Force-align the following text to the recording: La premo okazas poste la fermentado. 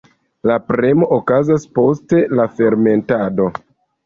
La 0.51 0.53
premo 0.69 1.07
okazas 1.17 1.67
poste 1.75 2.23
la 2.41 2.47
fermentado. 2.57 3.49